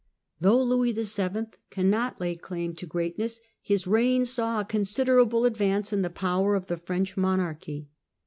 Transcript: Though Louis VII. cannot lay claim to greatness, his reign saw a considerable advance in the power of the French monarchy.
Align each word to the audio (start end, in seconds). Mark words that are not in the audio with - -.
Though 0.39 0.63
Louis 0.63 0.93
VII. 0.93 1.45
cannot 1.69 2.19
lay 2.19 2.35
claim 2.35 2.73
to 2.73 2.87
greatness, 2.87 3.39
his 3.61 3.85
reign 3.85 4.25
saw 4.25 4.59
a 4.61 4.65
considerable 4.65 5.45
advance 5.45 5.93
in 5.93 6.01
the 6.01 6.09
power 6.09 6.55
of 6.55 6.65
the 6.65 6.77
French 6.77 7.15
monarchy. 7.15 7.87